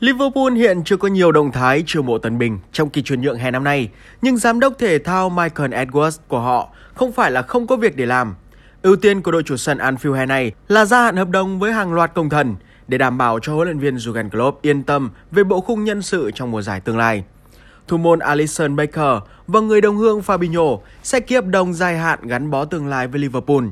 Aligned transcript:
Liverpool 0.00 0.56
hiện 0.56 0.84
chưa 0.84 0.96
có 0.96 1.08
nhiều 1.08 1.32
động 1.32 1.52
thái 1.52 1.82
chiêu 1.86 2.02
mộ 2.02 2.18
tân 2.18 2.38
binh 2.38 2.58
trong 2.72 2.90
kỳ 2.90 3.02
chuyển 3.02 3.20
nhượng 3.20 3.38
hè 3.38 3.50
năm 3.50 3.64
nay, 3.64 3.90
nhưng 4.22 4.36
giám 4.36 4.60
đốc 4.60 4.78
thể 4.78 4.98
thao 4.98 5.30
Michael 5.30 5.74
Edwards 5.74 6.18
của 6.28 6.40
họ 6.40 6.68
không 6.94 7.12
phải 7.12 7.30
là 7.30 7.42
không 7.42 7.66
có 7.66 7.76
việc 7.76 7.96
để 7.96 8.06
làm. 8.06 8.34
Ưu 8.82 8.96
tiên 8.96 9.22
của 9.22 9.30
đội 9.30 9.42
chủ 9.42 9.56
sân 9.56 9.78
Anfield 9.78 10.12
hè 10.12 10.26
này 10.26 10.52
là 10.68 10.84
gia 10.84 11.02
hạn 11.02 11.16
hợp 11.16 11.28
đồng 11.28 11.58
với 11.58 11.72
hàng 11.72 11.92
loạt 11.92 12.14
công 12.14 12.30
thần 12.30 12.56
để 12.88 12.98
đảm 12.98 13.18
bảo 13.18 13.38
cho 13.42 13.54
huấn 13.54 13.68
luyện 13.68 13.78
viên 13.78 13.96
Jurgen 13.96 14.30
Klopp 14.30 14.62
yên 14.62 14.82
tâm 14.82 15.10
về 15.30 15.44
bộ 15.44 15.60
khung 15.60 15.84
nhân 15.84 16.02
sự 16.02 16.30
trong 16.34 16.50
mùa 16.50 16.62
giải 16.62 16.80
tương 16.80 16.98
lai. 16.98 17.24
Thủ 17.88 17.96
môn 17.96 18.18
Alisson 18.18 18.76
Becker 18.76 19.22
và 19.46 19.60
người 19.60 19.80
đồng 19.80 19.96
hương 19.96 20.20
Fabinho 20.20 20.78
sẽ 21.02 21.20
ký 21.20 21.34
hợp 21.34 21.46
đồng 21.46 21.74
dài 21.74 21.98
hạn 21.98 22.18
gắn 22.22 22.50
bó 22.50 22.64
tương 22.64 22.86
lai 22.86 23.08
với 23.08 23.20
Liverpool. 23.20 23.64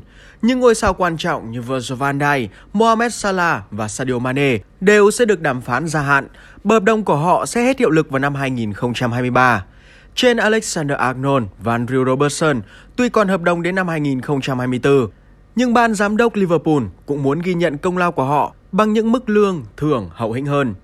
Những 0.42 0.60
ngôi 0.60 0.74
sao 0.74 0.94
quan 0.94 1.16
trọng 1.16 1.50
như 1.50 1.62
Virgil 1.62 1.98
van 1.98 2.18
Dijk, 2.18 2.48
Mohamed 2.72 3.14
Salah 3.14 3.62
và 3.70 3.88
Sadio 3.88 4.18
Mane 4.18 4.58
đều 4.80 5.10
sẽ 5.10 5.24
được 5.24 5.40
đàm 5.40 5.60
phán 5.60 5.88
gia 5.88 6.00
hạn. 6.00 6.28
Hợp 6.64 6.82
đồng 6.82 7.04
của 7.04 7.16
họ 7.16 7.46
sẽ 7.46 7.62
hết 7.62 7.78
hiệu 7.78 7.90
lực 7.90 8.10
vào 8.10 8.18
năm 8.18 8.34
2023. 8.34 9.64
Trên 10.14 10.36
Alexander 10.36 10.96
Arnold 10.96 11.44
và 11.58 11.78
Andrew 11.78 12.04
Robertson 12.04 12.60
tuy 12.96 13.08
còn 13.08 13.28
hợp 13.28 13.42
đồng 13.42 13.62
đến 13.62 13.74
năm 13.74 13.88
2024, 13.88 15.08
nhưng 15.56 15.74
ban 15.74 15.94
giám 15.94 16.16
đốc 16.16 16.34
Liverpool 16.34 16.82
cũng 17.06 17.22
muốn 17.22 17.40
ghi 17.40 17.54
nhận 17.54 17.78
công 17.78 17.98
lao 17.98 18.12
của 18.12 18.24
họ 18.24 18.54
bằng 18.72 18.92
những 18.92 19.12
mức 19.12 19.28
lương 19.28 19.64
thưởng 19.76 20.10
hậu 20.12 20.32
hĩnh 20.32 20.46
hơn. 20.46 20.74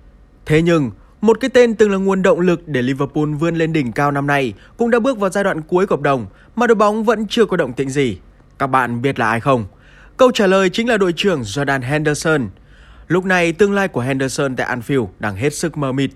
Thế 0.45 0.61
nhưng, 0.61 0.91
một 1.23 1.39
cái 1.39 1.49
tên 1.49 1.75
từng 1.75 1.91
là 1.91 1.97
nguồn 1.97 2.21
động 2.21 2.39
lực 2.39 2.67
để 2.67 2.81
Liverpool 2.81 3.33
vươn 3.39 3.55
lên 3.55 3.73
đỉnh 3.73 3.91
cao 3.91 4.11
năm 4.11 4.27
nay 4.27 4.53
cũng 4.77 4.91
đã 4.91 4.99
bước 4.99 5.19
vào 5.19 5.29
giai 5.29 5.43
đoạn 5.43 5.61
cuối 5.61 5.85
hợp 5.89 6.01
đồng 6.01 6.25
mà 6.55 6.67
đội 6.67 6.75
bóng 6.75 7.03
vẫn 7.03 7.27
chưa 7.27 7.45
có 7.45 7.57
động 7.57 7.73
tĩnh 7.73 7.89
gì. 7.89 8.17
Các 8.59 8.67
bạn 8.67 9.01
biết 9.01 9.19
là 9.19 9.29
ai 9.29 9.39
không? 9.39 9.65
Câu 10.17 10.31
trả 10.31 10.47
lời 10.47 10.69
chính 10.69 10.89
là 10.89 10.97
đội 10.97 11.13
trưởng 11.15 11.41
Jordan 11.41 11.81
Henderson. 11.81 12.49
Lúc 13.07 13.25
này 13.25 13.53
tương 13.53 13.73
lai 13.73 13.87
của 13.87 14.01
Henderson 14.01 14.55
tại 14.55 14.77
Anfield 14.77 15.07
đang 15.19 15.35
hết 15.35 15.53
sức 15.53 15.77
mờ 15.77 15.91
mịt. 15.91 16.09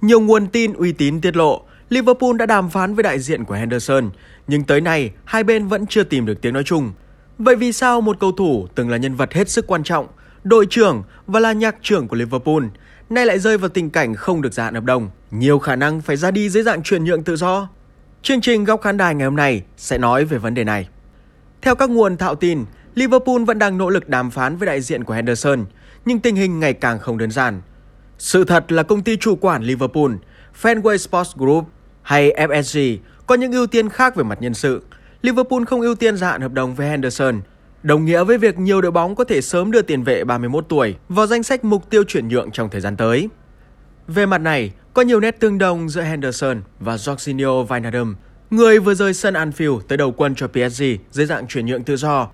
Nhiều 0.00 0.20
nguồn 0.20 0.46
tin 0.46 0.72
uy 0.72 0.92
tín 0.92 1.20
tiết 1.20 1.36
lộ 1.36 1.62
Liverpool 1.88 2.36
đã 2.36 2.46
đàm 2.46 2.70
phán 2.70 2.94
với 2.94 3.02
đại 3.02 3.18
diện 3.18 3.44
của 3.44 3.54
Henderson, 3.54 4.10
nhưng 4.46 4.64
tới 4.64 4.80
nay 4.80 5.10
hai 5.24 5.44
bên 5.44 5.66
vẫn 5.66 5.86
chưa 5.86 6.04
tìm 6.04 6.26
được 6.26 6.40
tiếng 6.40 6.54
nói 6.54 6.64
chung. 6.64 6.92
Vậy 7.38 7.56
vì 7.56 7.72
sao 7.72 8.00
một 8.00 8.20
cầu 8.20 8.32
thủ 8.32 8.68
từng 8.74 8.90
là 8.90 8.96
nhân 8.96 9.14
vật 9.14 9.32
hết 9.32 9.48
sức 9.48 9.66
quan 9.66 9.82
trọng, 9.82 10.06
đội 10.44 10.66
trưởng 10.66 11.02
và 11.26 11.40
là 11.40 11.52
nhạc 11.52 11.76
trưởng 11.82 12.08
của 12.08 12.16
Liverpool 12.16 12.62
nay 13.10 13.26
lại 13.26 13.38
rơi 13.38 13.58
vào 13.58 13.68
tình 13.68 13.90
cảnh 13.90 14.14
không 14.14 14.42
được 14.42 14.52
gia 14.52 14.64
hạn 14.64 14.74
hợp 14.74 14.84
đồng, 14.84 15.10
nhiều 15.30 15.58
khả 15.58 15.76
năng 15.76 16.00
phải 16.00 16.16
ra 16.16 16.30
đi 16.30 16.48
dưới 16.48 16.62
dạng 16.62 16.82
chuyển 16.82 17.04
nhượng 17.04 17.22
tự 17.22 17.36
do. 17.36 17.68
Chương 18.22 18.40
trình 18.40 18.64
góc 18.64 18.82
khán 18.82 18.96
đài 18.96 19.14
ngày 19.14 19.24
hôm 19.24 19.36
nay 19.36 19.62
sẽ 19.76 19.98
nói 19.98 20.24
về 20.24 20.38
vấn 20.38 20.54
đề 20.54 20.64
này. 20.64 20.88
Theo 21.62 21.74
các 21.74 21.90
nguồn 21.90 22.16
thạo 22.16 22.34
tin, 22.34 22.64
Liverpool 22.94 23.44
vẫn 23.44 23.58
đang 23.58 23.78
nỗ 23.78 23.90
lực 23.90 24.08
đàm 24.08 24.30
phán 24.30 24.56
với 24.56 24.66
đại 24.66 24.80
diện 24.80 25.04
của 25.04 25.14
Henderson, 25.14 25.64
nhưng 26.04 26.20
tình 26.20 26.36
hình 26.36 26.60
ngày 26.60 26.72
càng 26.72 26.98
không 26.98 27.18
đơn 27.18 27.30
giản. 27.30 27.62
Sự 28.18 28.44
thật 28.44 28.72
là 28.72 28.82
công 28.82 29.02
ty 29.02 29.16
chủ 29.16 29.36
quản 29.36 29.62
Liverpool, 29.62 30.12
Fenway 30.62 30.96
Sports 30.96 31.36
Group 31.36 31.64
hay 32.02 32.30
FSG 32.30 32.98
có 33.26 33.34
những 33.34 33.52
ưu 33.52 33.66
tiên 33.66 33.88
khác 33.88 34.16
về 34.16 34.24
mặt 34.24 34.38
nhân 34.42 34.54
sự. 34.54 34.82
Liverpool 35.22 35.64
không 35.64 35.80
ưu 35.80 35.94
tiên 35.94 36.16
gia 36.16 36.30
hạn 36.30 36.40
hợp 36.40 36.52
đồng 36.52 36.74
với 36.74 36.88
Henderson– 36.88 37.40
đồng 37.84 38.04
nghĩa 38.04 38.24
với 38.24 38.38
việc 38.38 38.58
nhiều 38.58 38.80
đội 38.80 38.90
bóng 38.90 39.14
có 39.14 39.24
thể 39.24 39.40
sớm 39.40 39.70
đưa 39.70 39.82
tiền 39.82 40.02
vệ 40.02 40.24
31 40.24 40.64
tuổi 40.68 40.96
vào 41.08 41.26
danh 41.26 41.42
sách 41.42 41.64
mục 41.64 41.90
tiêu 41.90 42.02
chuyển 42.08 42.28
nhượng 42.28 42.50
trong 42.50 42.70
thời 42.70 42.80
gian 42.80 42.96
tới. 42.96 43.28
Về 44.08 44.26
mặt 44.26 44.38
này, 44.38 44.72
có 44.94 45.02
nhiều 45.02 45.20
nét 45.20 45.40
tương 45.40 45.58
đồng 45.58 45.88
giữa 45.88 46.02
Henderson 46.02 46.62
và 46.80 46.96
Jorginho 46.96 47.66
Wijnaldum, 47.66 48.14
người 48.50 48.78
vừa 48.78 48.94
rời 48.94 49.14
sân 49.14 49.34
Anfield 49.34 49.80
tới 49.80 49.98
đầu 49.98 50.12
quân 50.12 50.34
cho 50.34 50.48
PSG 50.48 50.82
dưới 51.10 51.26
dạng 51.26 51.46
chuyển 51.46 51.66
nhượng 51.66 51.84
tự 51.84 51.96
do. 51.96 52.28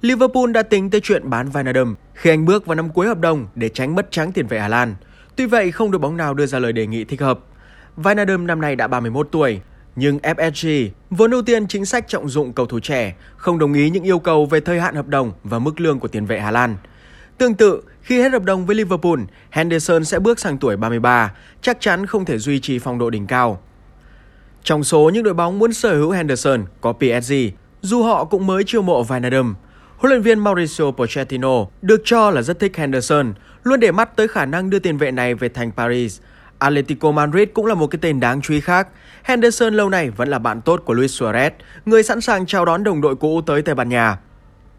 Liverpool 0.00 0.52
đã 0.52 0.62
tính 0.62 0.90
tới 0.90 1.00
chuyện 1.00 1.30
bán 1.30 1.48
Wijnaldum 1.48 1.94
khi 2.14 2.30
anh 2.30 2.44
bước 2.44 2.66
vào 2.66 2.74
năm 2.74 2.88
cuối 2.88 3.06
hợp 3.06 3.20
đồng 3.20 3.46
để 3.54 3.68
tránh 3.68 3.94
mất 3.94 4.10
trắng 4.10 4.32
tiền 4.32 4.46
vệ 4.46 4.60
Hà 4.60 4.68
Lan. 4.68 4.94
Tuy 5.36 5.46
vậy, 5.46 5.72
không 5.72 5.90
đội 5.90 5.98
bóng 5.98 6.16
nào 6.16 6.34
đưa 6.34 6.46
ra 6.46 6.58
lời 6.58 6.72
đề 6.72 6.86
nghị 6.86 7.04
thích 7.04 7.20
hợp. 7.20 7.40
Wijnaldum 7.96 8.46
năm 8.46 8.60
nay 8.60 8.76
đã 8.76 8.88
31 8.88 9.28
tuổi, 9.32 9.60
nhưng 9.96 10.18
FSG 10.18 10.88
vốn 11.10 11.30
ưu 11.30 11.42
tiên 11.42 11.66
chính 11.66 11.84
sách 11.84 12.08
trọng 12.08 12.28
dụng 12.28 12.52
cầu 12.52 12.66
thủ 12.66 12.80
trẻ, 12.80 13.14
không 13.36 13.58
đồng 13.58 13.72
ý 13.72 13.90
những 13.90 14.04
yêu 14.04 14.18
cầu 14.18 14.46
về 14.46 14.60
thời 14.60 14.80
hạn 14.80 14.94
hợp 14.94 15.08
đồng 15.08 15.32
và 15.44 15.58
mức 15.58 15.80
lương 15.80 16.00
của 16.00 16.08
tiền 16.08 16.26
vệ 16.26 16.40
Hà 16.40 16.50
Lan. 16.50 16.76
Tương 17.38 17.54
tự, 17.54 17.82
khi 18.02 18.20
hết 18.20 18.32
hợp 18.32 18.44
đồng 18.44 18.66
với 18.66 18.76
Liverpool, 18.76 19.20
Henderson 19.50 20.04
sẽ 20.04 20.18
bước 20.18 20.38
sang 20.40 20.58
tuổi 20.58 20.76
33, 20.76 21.32
chắc 21.60 21.80
chắn 21.80 22.06
không 22.06 22.24
thể 22.24 22.38
duy 22.38 22.60
trì 22.60 22.78
phong 22.78 22.98
độ 22.98 23.10
đỉnh 23.10 23.26
cao. 23.26 23.62
Trong 24.62 24.84
số 24.84 25.10
những 25.14 25.22
đội 25.22 25.34
bóng 25.34 25.58
muốn 25.58 25.72
sở 25.72 25.94
hữu 25.94 26.10
Henderson 26.10 26.64
có 26.80 26.92
PSG, 26.92 27.32
dù 27.82 28.02
họ 28.02 28.24
cũng 28.24 28.46
mới 28.46 28.64
chiêu 28.64 28.82
mộ 28.82 29.04
Wijnaldum. 29.04 29.54
Huấn 29.96 30.10
luyện 30.10 30.22
viên 30.22 30.38
Mauricio 30.38 30.90
Pochettino 30.90 31.66
được 31.82 32.02
cho 32.04 32.30
là 32.30 32.42
rất 32.42 32.58
thích 32.58 32.76
Henderson, 32.76 33.34
luôn 33.62 33.80
để 33.80 33.92
mắt 33.92 34.16
tới 34.16 34.28
khả 34.28 34.46
năng 34.46 34.70
đưa 34.70 34.78
tiền 34.78 34.98
vệ 34.98 35.10
này 35.10 35.34
về 35.34 35.48
thành 35.48 35.70
Paris– 35.76 36.20
Atletico 36.58 37.10
Madrid 37.12 37.48
cũng 37.54 37.66
là 37.66 37.74
một 37.74 37.86
cái 37.86 37.98
tên 38.02 38.20
đáng 38.20 38.42
chú 38.42 38.54
ý 38.54 38.60
khác. 38.60 38.88
Henderson 39.22 39.74
lâu 39.74 39.88
nay 39.88 40.10
vẫn 40.10 40.28
là 40.28 40.38
bạn 40.38 40.60
tốt 40.60 40.82
của 40.84 40.94
Luis 40.94 41.22
Suarez, 41.22 41.50
người 41.86 42.02
sẵn 42.02 42.20
sàng 42.20 42.46
chào 42.46 42.64
đón 42.64 42.84
đồng 42.84 43.00
đội 43.00 43.16
cũ 43.16 43.40
tới 43.40 43.62
Tây 43.62 43.74
Ban 43.74 43.88
Nha. 43.88 44.18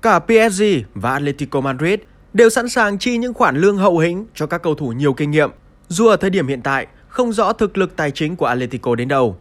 Cả 0.01 0.19
PSG 0.19 0.63
và 0.93 1.13
Atletico 1.13 1.61
Madrid 1.61 1.99
đều 2.33 2.49
sẵn 2.49 2.69
sàng 2.69 2.97
chi 2.97 3.17
những 3.17 3.33
khoản 3.33 3.57
lương 3.57 3.77
hậu 3.77 3.97
hĩnh 3.97 4.25
cho 4.35 4.47
các 4.47 4.61
cầu 4.61 4.75
thủ 4.75 4.91
nhiều 4.91 5.13
kinh 5.13 5.31
nghiệm, 5.31 5.49
dù 5.87 6.07
ở 6.07 6.17
thời 6.17 6.29
điểm 6.29 6.47
hiện 6.47 6.61
tại 6.61 6.87
không 7.07 7.33
rõ 7.33 7.53
thực 7.53 7.77
lực 7.77 7.95
tài 7.95 8.11
chính 8.11 8.35
của 8.35 8.45
Atletico 8.45 8.95
đến 8.95 9.07
đâu. 9.07 9.37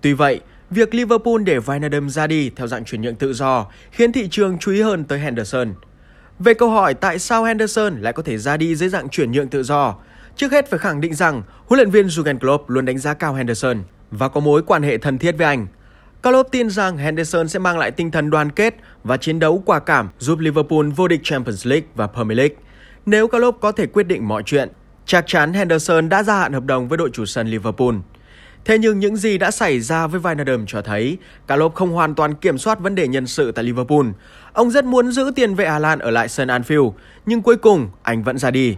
Tuy 0.00 0.12
vậy, 0.12 0.40
việc 0.70 0.94
Liverpool 0.94 1.42
để 1.44 1.58
Wijnaldum 1.58 2.08
ra 2.08 2.26
đi 2.26 2.50
theo 2.56 2.66
dạng 2.66 2.84
chuyển 2.84 3.02
nhượng 3.02 3.16
tự 3.16 3.32
do 3.32 3.66
khiến 3.90 4.12
thị 4.12 4.28
trường 4.30 4.58
chú 4.58 4.72
ý 4.72 4.80
hơn 4.80 5.04
tới 5.04 5.18
Henderson. 5.18 5.74
Về 6.38 6.54
câu 6.54 6.70
hỏi 6.70 6.94
tại 6.94 7.18
sao 7.18 7.44
Henderson 7.44 8.00
lại 8.00 8.12
có 8.12 8.22
thể 8.22 8.38
ra 8.38 8.56
đi 8.56 8.76
dưới 8.76 8.88
dạng 8.88 9.08
chuyển 9.08 9.32
nhượng 9.32 9.48
tự 9.48 9.62
do, 9.62 9.94
Trước 10.36 10.52
hết 10.52 10.70
phải 10.70 10.78
khẳng 10.78 11.00
định 11.00 11.14
rằng 11.14 11.42
huấn 11.66 11.78
luyện 11.78 11.90
viên 11.90 12.06
Jurgen 12.06 12.38
Klopp 12.38 12.70
luôn 12.70 12.84
đánh 12.84 12.98
giá 12.98 13.14
cao 13.14 13.34
Henderson 13.34 13.82
và 14.10 14.28
có 14.28 14.40
mối 14.40 14.62
quan 14.62 14.82
hệ 14.82 14.98
thân 14.98 15.18
thiết 15.18 15.32
với 15.38 15.46
anh. 15.46 15.66
Klopp 16.22 16.50
tin 16.52 16.70
rằng 16.70 16.96
Henderson 16.96 17.48
sẽ 17.48 17.58
mang 17.58 17.78
lại 17.78 17.90
tinh 17.90 18.10
thần 18.10 18.30
đoàn 18.30 18.50
kết 18.50 18.74
và 19.04 19.16
chiến 19.16 19.38
đấu 19.38 19.62
quả 19.66 19.78
cảm 19.78 20.08
giúp 20.18 20.38
Liverpool 20.38 20.86
vô 20.96 21.08
địch 21.08 21.20
Champions 21.22 21.66
League 21.66 21.86
và 21.94 22.06
Premier 22.06 22.38
League. 22.38 22.56
Nếu 23.06 23.28
Klopp 23.28 23.60
có 23.60 23.72
thể 23.72 23.86
quyết 23.86 24.06
định 24.06 24.28
mọi 24.28 24.42
chuyện, 24.42 24.68
chắc 25.06 25.24
chắn 25.26 25.52
Henderson 25.52 26.08
đã 26.08 26.22
gia 26.22 26.38
hạn 26.38 26.52
hợp 26.52 26.64
đồng 26.64 26.88
với 26.88 26.98
đội 26.98 27.10
chủ 27.12 27.24
sân 27.24 27.48
Liverpool. 27.48 27.94
Thế 28.64 28.78
nhưng 28.78 28.98
những 28.98 29.16
gì 29.16 29.38
đã 29.38 29.50
xảy 29.50 29.80
ra 29.80 30.06
với 30.06 30.20
Wijnaldum 30.20 30.64
cho 30.66 30.82
thấy 30.82 31.18
Klopp 31.48 31.74
không 31.74 31.90
hoàn 31.90 32.14
toàn 32.14 32.34
kiểm 32.34 32.58
soát 32.58 32.80
vấn 32.80 32.94
đề 32.94 33.08
nhân 33.08 33.26
sự 33.26 33.52
tại 33.52 33.64
Liverpool. 33.64 34.06
Ông 34.52 34.70
rất 34.70 34.84
muốn 34.84 35.12
giữ 35.12 35.32
tiền 35.34 35.54
vệ 35.54 35.68
Hà 35.68 35.78
Lan 35.78 35.98
ở 35.98 36.10
lại 36.10 36.28
sân 36.28 36.48
Anfield, 36.48 36.92
nhưng 37.26 37.42
cuối 37.42 37.56
cùng 37.56 37.90
anh 38.02 38.22
vẫn 38.22 38.38
ra 38.38 38.50
đi. 38.50 38.76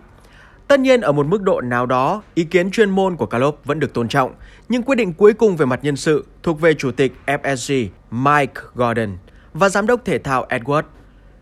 Tất 0.69 0.81
nhiên 0.81 1.01
ở 1.01 1.13
một 1.13 1.27
mức 1.27 1.43
độ 1.43 1.61
nào 1.61 1.87
đó, 1.87 2.23
ý 2.35 2.45
kiến 2.45 2.71
chuyên 2.71 2.91
môn 2.91 3.17
của 3.17 3.27
Klopp 3.27 3.67
vẫn 3.67 3.81
được 3.81 3.95
tôn 3.95 4.09
trọng, 4.09 4.35
nhưng 4.69 4.83
quyết 4.83 4.95
định 4.95 5.13
cuối 5.13 5.33
cùng 5.33 5.57
về 5.57 5.67
mặt 5.67 5.81
nhân 5.83 5.97
sự 5.97 6.27
thuộc 6.43 6.61
về 6.61 6.75
chủ 6.75 6.91
tịch 6.91 7.13
FSG 7.27 7.89
Mike 8.11 8.61
Gordon 8.75 9.17
và 9.55 9.69
giám 9.69 9.87
đốc 9.87 10.05
thể 10.05 10.19
thao 10.19 10.47
Edward. 10.49 10.83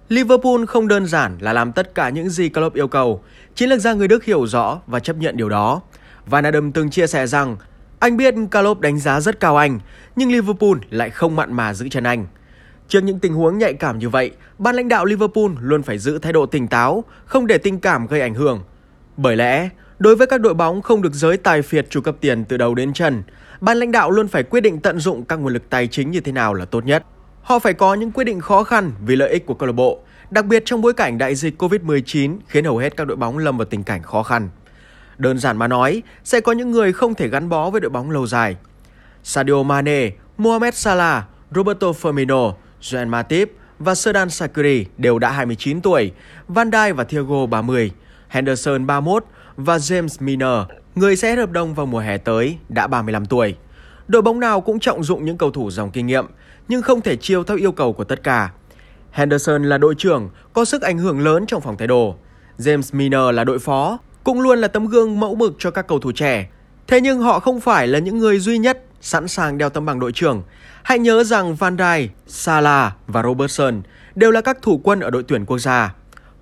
Liverpool 0.08 0.64
không 0.68 0.88
đơn 0.88 1.06
giản 1.06 1.38
là 1.40 1.52
làm 1.52 1.72
tất 1.72 1.94
cả 1.94 2.08
những 2.08 2.30
gì 2.30 2.48
Klopp 2.48 2.76
yêu 2.76 2.88
cầu, 2.88 3.22
chiến 3.54 3.68
lược 3.68 3.80
gia 3.80 3.92
người 3.92 4.08
Đức 4.08 4.24
hiểu 4.24 4.46
rõ 4.46 4.80
và 4.86 5.00
chấp 5.00 5.16
nhận 5.16 5.36
điều 5.36 5.48
đó. 5.48 5.82
Van 6.26 6.44
Adam 6.44 6.72
từng 6.72 6.90
chia 6.90 7.06
sẻ 7.06 7.26
rằng 7.26 7.56
anh 7.98 8.16
biết 8.16 8.34
Klopp 8.50 8.80
đánh 8.80 8.98
giá 8.98 9.20
rất 9.20 9.40
cao 9.40 9.56
anh, 9.56 9.80
nhưng 10.16 10.32
Liverpool 10.32 10.78
lại 10.90 11.10
không 11.10 11.36
mặn 11.36 11.52
mà 11.52 11.74
giữ 11.74 11.88
chân 11.88 12.04
anh. 12.04 12.26
Trước 12.88 13.00
những 13.00 13.18
tình 13.18 13.34
huống 13.34 13.58
nhạy 13.58 13.74
cảm 13.74 13.98
như 13.98 14.08
vậy, 14.08 14.30
ban 14.58 14.76
lãnh 14.76 14.88
đạo 14.88 15.04
Liverpool 15.04 15.50
luôn 15.60 15.82
phải 15.82 15.98
giữ 15.98 16.18
thái 16.18 16.32
độ 16.32 16.46
tỉnh 16.46 16.68
táo, 16.68 17.04
không 17.24 17.46
để 17.46 17.58
tình 17.58 17.80
cảm 17.80 18.06
gây 18.06 18.20
ảnh 18.20 18.34
hưởng 18.34 18.60
bởi 19.16 19.36
lẽ, 19.36 19.68
đối 19.98 20.16
với 20.16 20.26
các 20.26 20.40
đội 20.40 20.54
bóng 20.54 20.82
không 20.82 21.02
được 21.02 21.14
giới 21.14 21.36
tài 21.36 21.62
phiệt 21.62 21.86
chủ 21.90 22.00
cấp 22.00 22.16
tiền 22.20 22.44
từ 22.44 22.56
đầu 22.56 22.74
đến 22.74 22.92
chân, 22.92 23.22
ban 23.60 23.76
lãnh 23.76 23.92
đạo 23.92 24.10
luôn 24.10 24.28
phải 24.28 24.42
quyết 24.42 24.60
định 24.60 24.80
tận 24.80 24.98
dụng 24.98 25.24
các 25.24 25.36
nguồn 25.36 25.52
lực 25.52 25.70
tài 25.70 25.86
chính 25.86 26.10
như 26.10 26.20
thế 26.20 26.32
nào 26.32 26.54
là 26.54 26.64
tốt 26.64 26.84
nhất. 26.84 27.04
Họ 27.42 27.58
phải 27.58 27.72
có 27.72 27.94
những 27.94 28.10
quyết 28.10 28.24
định 28.24 28.40
khó 28.40 28.64
khăn 28.64 28.92
vì 29.06 29.16
lợi 29.16 29.30
ích 29.30 29.46
của 29.46 29.54
câu 29.54 29.66
lạc 29.66 29.72
bộ, 29.72 30.00
đặc 30.30 30.46
biệt 30.46 30.62
trong 30.66 30.80
bối 30.80 30.92
cảnh 30.92 31.18
đại 31.18 31.34
dịch 31.34 31.62
Covid-19 31.62 32.38
khiến 32.46 32.64
hầu 32.64 32.78
hết 32.78 32.96
các 32.96 33.06
đội 33.06 33.16
bóng 33.16 33.38
lâm 33.38 33.56
vào 33.56 33.64
tình 33.64 33.84
cảnh 33.84 34.02
khó 34.02 34.22
khăn. 34.22 34.48
Đơn 35.18 35.38
giản 35.38 35.56
mà 35.56 35.68
nói, 35.68 36.02
sẽ 36.24 36.40
có 36.40 36.52
những 36.52 36.70
người 36.70 36.92
không 36.92 37.14
thể 37.14 37.28
gắn 37.28 37.48
bó 37.48 37.70
với 37.70 37.80
đội 37.80 37.90
bóng 37.90 38.10
lâu 38.10 38.26
dài. 38.26 38.56
Sadio 39.22 39.62
Mane, 39.62 40.10
Mohamed 40.38 40.74
Salah, 40.74 41.24
Roberto 41.54 41.86
Firmino, 41.86 42.52
Joan 42.80 43.08
Matip 43.08 43.52
và 43.78 43.94
Serdan 43.94 44.30
Sakiri 44.30 44.86
đều 44.98 45.18
đã 45.18 45.30
29 45.30 45.80
tuổi, 45.80 46.12
Van 46.48 46.70
Dijk 46.70 46.94
và 46.94 47.04
Thiago 47.04 47.46
30. 47.46 47.90
Henderson 48.28 48.86
31 48.86 49.24
và 49.56 49.76
James 49.76 50.16
Milner, 50.20 50.58
người 50.94 51.16
sẽ 51.16 51.30
hết 51.30 51.36
hợp 51.36 51.50
đồng 51.50 51.74
vào 51.74 51.86
mùa 51.86 51.98
hè 51.98 52.18
tới, 52.18 52.58
đã 52.68 52.86
35 52.86 53.26
tuổi. 53.26 53.54
Đội 54.08 54.22
bóng 54.22 54.40
nào 54.40 54.60
cũng 54.60 54.80
trọng 54.80 55.04
dụng 55.04 55.24
những 55.24 55.38
cầu 55.38 55.50
thủ 55.50 55.70
dòng 55.70 55.90
kinh 55.90 56.06
nghiệm, 56.06 56.26
nhưng 56.68 56.82
không 56.82 57.00
thể 57.00 57.16
chiêu 57.16 57.44
theo 57.44 57.56
yêu 57.56 57.72
cầu 57.72 57.92
của 57.92 58.04
tất 58.04 58.22
cả. 58.22 58.50
Henderson 59.10 59.64
là 59.64 59.78
đội 59.78 59.94
trưởng, 59.98 60.30
có 60.52 60.64
sức 60.64 60.82
ảnh 60.82 60.98
hưởng 60.98 61.20
lớn 61.20 61.46
trong 61.46 61.60
phòng 61.60 61.76
thay 61.76 61.88
đồ. 61.88 62.16
James 62.58 62.96
Milner 62.96 63.34
là 63.34 63.44
đội 63.44 63.58
phó, 63.58 63.98
cũng 64.24 64.40
luôn 64.40 64.58
là 64.58 64.68
tấm 64.68 64.86
gương 64.86 65.20
mẫu 65.20 65.34
mực 65.34 65.54
cho 65.58 65.70
các 65.70 65.86
cầu 65.86 65.98
thủ 65.98 66.12
trẻ. 66.12 66.48
Thế 66.86 67.00
nhưng 67.00 67.18
họ 67.18 67.40
không 67.40 67.60
phải 67.60 67.88
là 67.88 67.98
những 67.98 68.18
người 68.18 68.38
duy 68.38 68.58
nhất 68.58 68.82
sẵn 69.00 69.28
sàng 69.28 69.58
đeo 69.58 69.70
tấm 69.70 69.86
bằng 69.86 70.00
đội 70.00 70.12
trưởng. 70.12 70.42
Hãy 70.82 70.98
nhớ 70.98 71.24
rằng 71.24 71.54
Van 71.54 71.76
Dijk, 71.76 72.08
Salah 72.26 72.92
và 73.06 73.22
Robertson 73.22 73.82
đều 74.14 74.30
là 74.30 74.40
các 74.40 74.58
thủ 74.62 74.80
quân 74.84 75.00
ở 75.00 75.10
đội 75.10 75.22
tuyển 75.22 75.44
quốc 75.44 75.58
gia. 75.58 75.94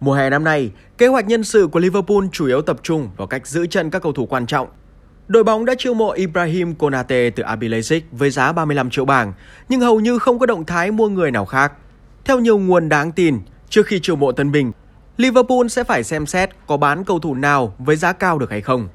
Mùa 0.05 0.15
hè 0.15 0.31
năm 0.31 0.45
nay, 0.45 0.71
kế 0.99 1.06
hoạch 1.06 1.27
nhân 1.27 1.45
sự 1.45 1.67
của 1.67 1.81
Liverpool 1.81 2.25
chủ 2.33 2.47
yếu 2.47 2.62
tập 2.62 2.77
trung 2.83 3.11
vào 3.17 3.27
cách 3.27 3.47
giữ 3.47 3.67
chân 3.67 3.91
các 3.91 4.03
cầu 4.03 4.12
thủ 4.12 4.27
quan 4.27 4.47
trọng. 4.47 4.69
Đội 5.29 5.45
bóng 5.45 5.65
đã 5.65 5.75
chiêu 5.79 5.95
mộ 5.95 6.11
Ibrahim 6.11 6.75
Konate 6.75 7.31
từ 7.31 7.43
RB 7.55 7.62
Leipzig 7.62 8.01
với 8.12 8.31
giá 8.31 8.53
35 8.53 8.91
triệu 8.91 9.05
bảng, 9.05 9.33
nhưng 9.69 9.81
hầu 9.81 10.01
như 10.01 10.19
không 10.19 10.39
có 10.39 10.47
động 10.47 10.65
thái 10.65 10.91
mua 10.91 11.09
người 11.09 11.31
nào 11.31 11.45
khác. 11.45 11.73
Theo 12.25 12.39
nhiều 12.39 12.59
nguồn 12.59 12.89
đáng 12.89 13.12
tin, 13.12 13.39
trước 13.69 13.87
khi 13.87 14.01
chiêu 14.01 14.17
mộ 14.17 14.33
tân 14.33 14.53
binh, 14.53 14.73
Liverpool 15.17 15.67
sẽ 15.69 15.85
phải 15.85 16.05
xem 16.05 16.27
xét 16.27 16.51
có 16.67 16.77
bán 16.77 17.05
cầu 17.05 17.19
thủ 17.19 17.35
nào 17.35 17.75
với 17.79 17.97
giá 17.97 18.12
cao 18.12 18.39
được 18.39 18.51
hay 18.51 18.61
không. 18.61 18.89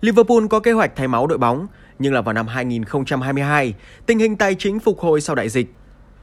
Liverpool 0.00 0.46
có 0.50 0.60
kế 0.60 0.72
hoạch 0.72 0.96
thay 0.96 1.08
máu 1.08 1.26
đội 1.26 1.38
bóng, 1.38 1.66
nhưng 1.98 2.14
là 2.14 2.20
vào 2.20 2.32
năm 2.32 2.46
2022, 2.46 3.74
tình 4.06 4.18
hình 4.18 4.36
tài 4.36 4.54
chính 4.54 4.80
phục 4.80 5.00
hồi 5.00 5.20
sau 5.20 5.36
đại 5.36 5.48
dịch. 5.48 5.74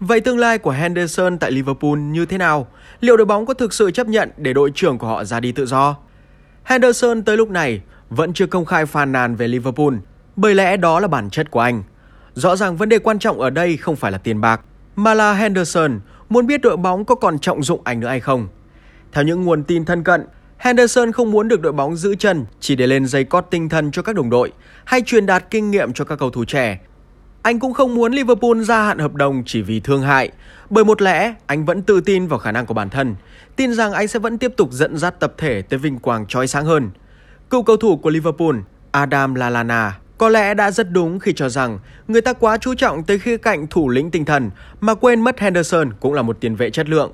Vậy 0.05 0.21
tương 0.21 0.38
lai 0.38 0.57
của 0.57 0.71
Henderson 0.71 1.38
tại 1.38 1.51
Liverpool 1.51 1.97
như 1.97 2.25
thế 2.25 2.38
nào? 2.38 2.67
Liệu 3.00 3.17
đội 3.17 3.25
bóng 3.25 3.45
có 3.45 3.53
thực 3.53 3.73
sự 3.73 3.91
chấp 3.91 4.07
nhận 4.07 4.31
để 4.38 4.53
đội 4.53 4.71
trưởng 4.75 4.97
của 4.97 5.07
họ 5.07 5.23
ra 5.23 5.39
đi 5.39 5.51
tự 5.51 5.65
do? 5.65 5.97
Henderson 6.63 7.23
tới 7.23 7.38
lúc 7.38 7.50
này 7.50 7.81
vẫn 8.09 8.33
chưa 8.33 8.45
công 8.47 8.65
khai 8.65 8.85
phàn 8.85 9.11
nàn 9.11 9.35
về 9.35 9.47
Liverpool, 9.47 9.94
bởi 10.35 10.55
lẽ 10.55 10.77
đó 10.77 11.00
là 11.00 11.07
bản 11.07 11.29
chất 11.29 11.51
của 11.51 11.59
anh. 11.59 11.83
Rõ 12.33 12.55
ràng 12.55 12.77
vấn 12.77 12.89
đề 12.89 13.00
quan 13.00 13.19
trọng 13.19 13.39
ở 13.39 13.50
đây 13.50 13.77
không 13.77 13.95
phải 13.95 14.11
là 14.11 14.17
tiền 14.17 14.41
bạc, 14.41 14.61
mà 14.95 15.13
là 15.13 15.33
Henderson 15.33 16.00
muốn 16.29 16.47
biết 16.47 16.61
đội 16.61 16.77
bóng 16.77 17.06
có 17.06 17.15
còn 17.15 17.39
trọng 17.39 17.63
dụng 17.63 17.81
anh 17.83 17.99
nữa 17.99 18.07
hay 18.07 18.19
không. 18.19 18.47
Theo 19.11 19.23
những 19.23 19.44
nguồn 19.44 19.63
tin 19.63 19.85
thân 19.85 20.03
cận, 20.03 20.25
Henderson 20.57 21.11
không 21.11 21.31
muốn 21.31 21.47
được 21.47 21.61
đội 21.61 21.73
bóng 21.73 21.95
giữ 21.95 22.15
chân 22.15 22.45
chỉ 22.59 22.75
để 22.75 22.88
lên 22.88 23.06
dây 23.06 23.23
cót 23.23 23.45
tinh 23.49 23.69
thần 23.69 23.91
cho 23.91 24.01
các 24.01 24.15
đồng 24.15 24.29
đội 24.29 24.51
hay 24.85 25.01
truyền 25.01 25.25
đạt 25.25 25.45
kinh 25.49 25.71
nghiệm 25.71 25.94
cho 25.94 26.06
các 26.06 26.19
cầu 26.19 26.29
thủ 26.29 26.45
trẻ. 26.45 26.79
Anh 27.44 27.60
cũng 27.60 27.74
không 27.74 27.95
muốn 27.95 28.13
Liverpool 28.13 28.62
gia 28.62 28.84
hạn 28.84 29.00
hợp 29.00 29.13
đồng 29.13 29.44
chỉ 29.45 29.62
vì 29.62 29.80
thương 29.80 30.01
hại, 30.01 30.31
bởi 30.69 30.84
một 30.84 31.01
lẽ 31.01 31.34
anh 31.45 31.66
vẫn 31.66 31.81
tự 31.81 32.01
tin 32.01 32.28
vào 32.28 32.40
khả 32.40 32.51
năng 32.51 32.66
của 32.66 32.74
bản 32.74 32.90
thân, 32.90 33.16
tin 33.56 33.74
rằng 33.74 33.94
anh 33.94 34.07
sẽ 34.07 34.19
vẫn 34.19 34.38
tiếp 34.38 34.54
tục 34.57 34.72
dẫn 34.72 34.98
dắt 34.98 35.19
tập 35.19 35.34
thể 35.38 35.62
tới 35.62 35.80
vinh 35.80 36.00
quang 36.00 36.25
chói 36.28 36.48
sáng 36.48 36.66
hơn. 36.66 36.90
Cựu 37.50 37.63
cầu 37.63 37.78
thủ 37.78 37.98
của 37.98 38.10
Liverpool, 38.10 38.56
Adam 38.92 39.36
Lallana, 39.36 40.00
có 40.18 40.30
lẽ 40.30 40.54
đã 40.54 40.72
rất 40.72 40.92
đúng 40.92 41.19
khi 41.19 41.34
cho 41.36 41.50
rằng 41.50 41.80
người 42.07 42.22
ta 42.22 42.34
quá 42.34 42.57
chú 42.57 42.75
trọng 42.75 43.04
tới 43.04 43.19
khía 43.19 43.38
cạnh 43.38 43.68
thủ 43.68 43.90
lĩnh 43.90 44.12
tinh 44.12 44.25
thần 44.25 44.50
mà 44.81 44.94
quên 44.95 45.22
mất 45.22 45.40
Henderson 45.40 45.94
cũng 46.00 46.13
là 46.13 46.22
một 46.22 46.38
tiền 46.40 46.56
vệ 46.56 46.69
chất 46.69 46.90
lượng. 46.90 47.12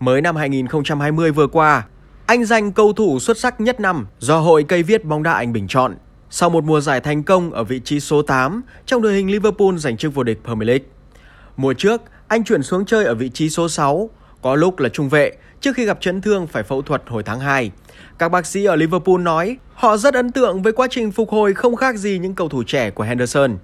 Mới 0.00 0.20
năm 0.20 0.36
2020 0.36 1.30
vừa 1.30 1.46
qua, 1.46 1.86
anh 2.26 2.44
giành 2.44 2.72
cầu 2.72 2.92
thủ 2.92 3.18
xuất 3.18 3.38
sắc 3.38 3.60
nhất 3.60 3.80
năm 3.80 4.06
do 4.18 4.38
Hội 4.38 4.64
Cây 4.68 4.82
Viết 4.82 5.04
bóng 5.04 5.22
đá 5.22 5.32
Anh 5.32 5.52
bình 5.52 5.68
chọn. 5.68 5.94
Sau 6.34 6.50
một 6.50 6.64
mùa 6.64 6.80
giải 6.80 7.00
thành 7.00 7.22
công 7.22 7.52
ở 7.52 7.64
vị 7.64 7.80
trí 7.84 8.00
số 8.00 8.22
8 8.22 8.62
trong 8.86 9.02
đội 9.02 9.12
hình 9.12 9.30
Liverpool 9.30 9.76
giành 9.76 9.96
chức 9.96 10.14
vô 10.14 10.22
địch 10.22 10.38
Premier 10.44 10.68
League. 10.68 10.84
Mùa 11.56 11.72
trước, 11.72 12.02
anh 12.28 12.44
chuyển 12.44 12.62
xuống 12.62 12.84
chơi 12.84 13.04
ở 13.04 13.14
vị 13.14 13.28
trí 13.28 13.50
số 13.50 13.68
6, 13.68 14.10
có 14.42 14.54
lúc 14.54 14.78
là 14.78 14.88
trung 14.88 15.08
vệ 15.08 15.32
trước 15.60 15.76
khi 15.76 15.84
gặp 15.84 16.00
chấn 16.00 16.20
thương 16.20 16.46
phải 16.46 16.62
phẫu 16.62 16.82
thuật 16.82 17.02
hồi 17.06 17.22
tháng 17.22 17.40
2. 17.40 17.70
Các 18.18 18.28
bác 18.28 18.46
sĩ 18.46 18.64
ở 18.64 18.76
Liverpool 18.76 19.20
nói 19.20 19.56
họ 19.74 19.96
rất 19.96 20.14
ấn 20.14 20.32
tượng 20.32 20.62
với 20.62 20.72
quá 20.72 20.86
trình 20.90 21.12
phục 21.12 21.30
hồi 21.30 21.54
không 21.54 21.76
khác 21.76 21.96
gì 21.96 22.18
những 22.18 22.34
cầu 22.34 22.48
thủ 22.48 22.62
trẻ 22.62 22.90
của 22.90 23.04
Henderson. 23.04 23.56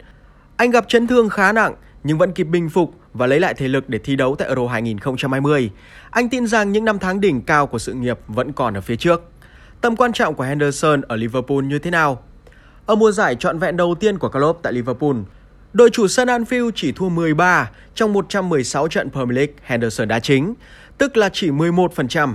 Anh 0.56 0.70
gặp 0.70 0.88
chấn 0.88 1.06
thương 1.06 1.28
khá 1.28 1.52
nặng 1.52 1.74
nhưng 2.04 2.18
vẫn 2.18 2.32
kịp 2.32 2.44
bình 2.44 2.68
phục 2.68 2.94
và 3.12 3.26
lấy 3.26 3.40
lại 3.40 3.54
thể 3.54 3.68
lực 3.68 3.88
để 3.88 3.98
thi 3.98 4.16
đấu 4.16 4.36
tại 4.38 4.48
Euro 4.48 4.66
2020. 4.66 5.70
Anh 6.10 6.28
tin 6.28 6.46
rằng 6.46 6.72
những 6.72 6.84
năm 6.84 6.98
tháng 6.98 7.20
đỉnh 7.20 7.42
cao 7.42 7.66
của 7.66 7.78
sự 7.78 7.92
nghiệp 7.92 8.18
vẫn 8.26 8.52
còn 8.52 8.74
ở 8.74 8.80
phía 8.80 8.96
trước. 8.96 9.22
Tầm 9.80 9.96
quan 9.96 10.12
trọng 10.12 10.34
của 10.34 10.44
Henderson 10.44 11.00
ở 11.00 11.16
Liverpool 11.16 11.62
như 11.62 11.78
thế 11.78 11.90
nào? 11.90 12.22
Ở 12.88 12.94
mùa 12.94 13.12
giải 13.12 13.36
trọn 13.36 13.58
vẹn 13.58 13.76
đầu 13.76 13.94
tiên 13.94 14.18
của 14.18 14.28
Klopp 14.28 14.62
tại 14.62 14.72
Liverpool, 14.72 15.16
đội 15.72 15.90
chủ 15.90 16.08
sân 16.08 16.28
Anfield 16.28 16.70
chỉ 16.74 16.92
thua 16.92 17.08
13 17.08 17.70
trong 17.94 18.12
116 18.12 18.88
trận 18.88 19.10
Premier 19.10 19.36
League 19.36 19.52
Henderson 19.62 20.08
đá 20.08 20.20
chính, 20.20 20.54
tức 20.98 21.16
là 21.16 21.28
chỉ 21.32 21.50
11%. 21.50 22.34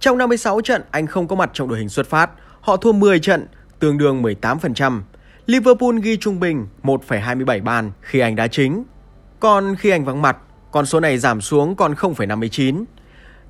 Trong 0.00 0.18
56 0.18 0.60
trận 0.60 0.82
anh 0.90 1.06
không 1.06 1.28
có 1.28 1.36
mặt 1.36 1.50
trong 1.52 1.68
đội 1.68 1.78
hình 1.78 1.88
xuất 1.88 2.06
phát, 2.06 2.30
họ 2.60 2.76
thua 2.76 2.92
10 2.92 3.20
trận, 3.20 3.46
tương 3.78 3.98
đương 3.98 4.22
18%. 4.22 5.00
Liverpool 5.46 5.98
ghi 6.02 6.16
trung 6.16 6.40
bình 6.40 6.66
1,27 6.82 7.64
bàn 7.64 7.90
khi 8.00 8.18
anh 8.18 8.36
đá 8.36 8.48
chính. 8.48 8.84
Còn 9.40 9.76
khi 9.76 9.90
anh 9.90 10.04
vắng 10.04 10.22
mặt, 10.22 10.36
con 10.70 10.86
số 10.86 11.00
này 11.00 11.18
giảm 11.18 11.40
xuống 11.40 11.76
còn 11.76 11.94
0,59. 11.94 12.84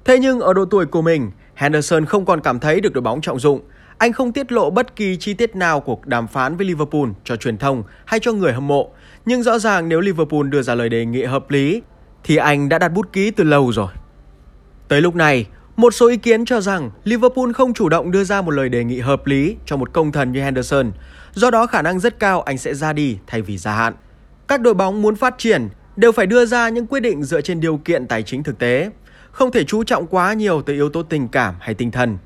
Thế 0.05 0.19
nhưng 0.19 0.41
ở 0.41 0.55
độ 0.55 0.65
tuổi 0.65 0.87
của 0.87 1.03
mình, 1.03 1.31
Henderson 1.55 2.05
không 2.05 2.25
còn 2.25 2.41
cảm 2.41 2.61
thấy 2.61 2.81
được 2.81 2.93
đội 2.93 3.03
bóng 3.03 3.21
trọng 3.21 3.39
dụng. 3.39 3.61
Anh 3.99 4.13
không 4.13 4.33
tiết 4.33 4.53
lộ 4.53 4.71
bất 4.71 4.97
kỳ 4.97 5.17
chi 5.17 5.35
tiết 5.35 5.57
nào 5.57 5.81
cuộc 5.81 6.07
đàm 6.07 6.29
phán 6.29 6.57
với 6.57 6.67
Liverpool 6.67 7.09
cho 7.25 7.37
truyền 7.37 7.59
thông 7.59 7.83
hay 8.05 8.21
cho 8.21 8.33
người 8.33 8.53
hâm 8.53 8.67
mộ. 8.67 8.91
Nhưng 9.25 9.43
rõ 9.43 9.59
ràng 9.59 9.89
nếu 9.89 10.01
Liverpool 10.01 10.49
đưa 10.49 10.63
ra 10.63 10.75
lời 10.75 10.89
đề 10.89 11.07
nghị 11.07 11.25
hợp 11.25 11.51
lý, 11.51 11.83
thì 12.25 12.37
anh 12.37 12.69
đã 12.69 12.79
đặt 12.79 12.89
bút 12.89 13.13
ký 13.13 13.31
từ 13.31 13.45
lâu 13.45 13.73
rồi. 13.73 13.89
Tới 14.89 15.01
lúc 15.01 15.15
này, 15.15 15.47
một 15.77 15.95
số 15.95 16.09
ý 16.09 16.17
kiến 16.17 16.45
cho 16.45 16.61
rằng 16.61 16.91
Liverpool 17.05 17.53
không 17.53 17.75
chủ 17.75 17.89
động 17.89 18.11
đưa 18.11 18.25
ra 18.25 18.43
một 18.43 18.51
lời 18.51 18.69
đề 18.69 18.85
nghị 18.85 19.01
hợp 19.01 19.27
lý 19.27 19.57
cho 19.67 19.77
một 19.77 19.93
công 19.93 20.13
thần 20.13 20.33
như 20.33 20.43
Henderson, 20.43 20.93
do 21.35 21.51
đó 21.51 21.67
khả 21.67 21.83
năng 21.83 22.01
rất 22.01 22.19
cao 22.19 22.43
anh 22.43 22.59
sẽ 22.59 22.75
ra 22.75 22.93
đi 22.93 23.19
thay 23.27 23.43
vì 23.43 23.59
gia 23.59 23.73
hạn. 23.73 23.95
Các 24.49 24.61
đội 24.61 24.75
bóng 24.75 25.03
muốn 25.03 25.17
phát 25.17 25.35
triển 25.39 25.69
đều 25.97 26.13
phải 26.13 26.27
đưa 26.27 26.47
ra 26.47 26.69
những 26.69 26.87
quyết 26.87 27.01
định 27.01 27.25
dựa 27.25 27.41
trên 27.41 27.61
điều 27.61 27.77
kiện 27.77 28.07
tài 28.07 28.23
chính 28.23 28.43
thực 28.43 28.59
tế, 28.59 28.91
không 29.31 29.53
thể 29.53 29.65
chú 29.65 29.85
trọng 29.85 30.07
quá 30.07 30.33
nhiều 30.33 30.63
tới 30.63 30.77
yếu 30.77 30.89
tố 30.89 31.03
tình 31.03 31.29
cảm 31.29 31.55
hay 31.61 31.75
tinh 31.75 31.91
thần. 31.91 32.19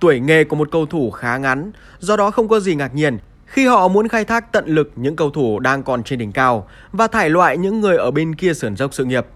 Tuổi 0.00 0.20
nghề 0.20 0.44
của 0.44 0.56
một 0.56 0.68
cầu 0.72 0.86
thủ 0.86 1.10
khá 1.10 1.36
ngắn, 1.36 1.72
do 1.98 2.16
đó 2.16 2.30
không 2.30 2.48
có 2.48 2.60
gì 2.60 2.74
ngạc 2.74 2.94
nhiên 2.94 3.18
khi 3.46 3.66
họ 3.66 3.88
muốn 3.88 4.08
khai 4.08 4.24
thác 4.24 4.52
tận 4.52 4.66
lực 4.66 4.92
những 4.96 5.16
cầu 5.16 5.30
thủ 5.30 5.58
đang 5.58 5.82
còn 5.82 6.02
trên 6.02 6.18
đỉnh 6.18 6.32
cao 6.32 6.68
và 6.92 7.06
thải 7.06 7.30
loại 7.30 7.56
những 7.56 7.80
người 7.80 7.96
ở 7.96 8.10
bên 8.10 8.34
kia 8.34 8.54
sườn 8.54 8.76
dốc 8.76 8.94
sự 8.94 9.04
nghiệp. 9.04 9.26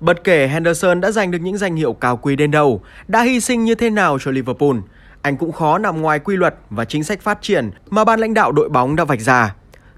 Bất 0.00 0.24
kể 0.24 0.48
Henderson 0.48 1.00
đã 1.00 1.10
giành 1.10 1.30
được 1.30 1.38
những 1.38 1.58
danh 1.58 1.76
hiệu 1.76 1.92
cao 1.92 2.16
quý 2.16 2.36
đến 2.36 2.50
đâu, 2.50 2.80
đã 3.08 3.22
hy 3.22 3.40
sinh 3.40 3.64
như 3.64 3.74
thế 3.74 3.90
nào 3.90 4.18
cho 4.18 4.30
Liverpool, 4.30 4.76
anh 5.22 5.36
cũng 5.36 5.52
khó 5.52 5.78
nằm 5.78 6.00
ngoài 6.02 6.18
quy 6.18 6.36
luật 6.36 6.54
và 6.70 6.84
chính 6.84 7.04
sách 7.04 7.22
phát 7.22 7.38
triển 7.42 7.70
mà 7.90 8.04
ban 8.04 8.20
lãnh 8.20 8.34
đạo 8.34 8.52
đội 8.52 8.68
bóng 8.68 8.96
đã 8.96 9.04
vạch 9.04 9.20
ra. 9.20 9.54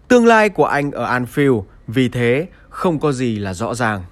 Tương 0.08 0.26
lai 0.26 0.48
của 0.48 0.64
anh 0.64 0.90
ở 0.90 1.18
Anfield 1.18 1.62
vì 1.86 2.08
thế 2.08 2.46
không 2.68 3.00
có 3.00 3.12
gì 3.12 3.38
là 3.38 3.54
rõ 3.54 3.74
ràng. 3.74 4.02